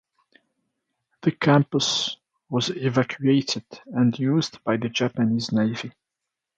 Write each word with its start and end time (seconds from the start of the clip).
The 1.21 1.31
campus 1.31 2.17
was 2.49 2.69
evacuated 2.71 3.65
and 3.85 4.17
used 4.17 4.63
by 4.63 4.77
the 4.77 4.89
Japanese 4.89 5.51
Navy. 5.51 5.91